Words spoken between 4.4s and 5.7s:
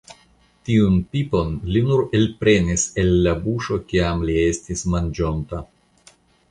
estis manĝonta.